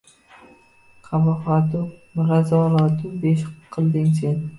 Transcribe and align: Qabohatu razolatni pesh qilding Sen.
Qabohatu 1.09 1.81
razolatni 2.29 3.13
pesh 3.27 3.45
qilding 3.77 4.09
Sen. 4.21 4.35